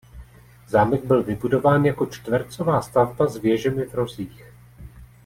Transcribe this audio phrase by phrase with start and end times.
[0.67, 4.45] Zámek byl vybudován jako čtvercová stavba s věžemi v rozích.